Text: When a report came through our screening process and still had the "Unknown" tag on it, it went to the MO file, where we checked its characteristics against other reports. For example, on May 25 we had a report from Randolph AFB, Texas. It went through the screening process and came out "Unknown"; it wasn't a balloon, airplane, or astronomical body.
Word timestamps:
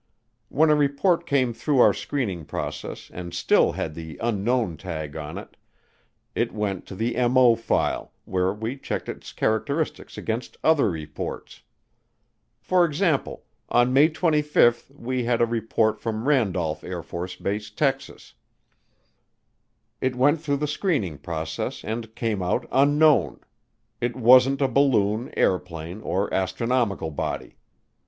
When 0.49 0.71
a 0.71 0.75
report 0.75 1.27
came 1.27 1.53
through 1.53 1.79
our 1.79 1.93
screening 1.93 2.43
process 2.45 3.11
and 3.13 3.35
still 3.35 3.73
had 3.73 3.93
the 3.93 4.17
"Unknown" 4.19 4.75
tag 4.75 5.15
on 5.15 5.37
it, 5.37 5.55
it 6.33 6.51
went 6.55 6.87
to 6.87 6.95
the 6.95 7.13
MO 7.27 7.53
file, 7.55 8.11
where 8.25 8.51
we 8.51 8.77
checked 8.79 9.07
its 9.07 9.31
characteristics 9.31 10.17
against 10.17 10.57
other 10.63 10.89
reports. 10.89 11.61
For 12.59 12.83
example, 12.83 13.43
on 13.69 13.93
May 13.93 14.09
25 14.09 14.89
we 14.89 15.25
had 15.25 15.39
a 15.39 15.45
report 15.45 15.99
from 15.99 16.27
Randolph 16.27 16.81
AFB, 16.81 17.75
Texas. 17.75 18.33
It 20.01 20.15
went 20.15 20.41
through 20.41 20.57
the 20.57 20.65
screening 20.67 21.19
process 21.19 21.83
and 21.83 22.15
came 22.15 22.41
out 22.41 22.67
"Unknown"; 22.71 23.39
it 24.01 24.15
wasn't 24.15 24.61
a 24.63 24.67
balloon, 24.67 25.29
airplane, 25.37 26.01
or 26.01 26.33
astronomical 26.33 27.11
body. 27.11 27.55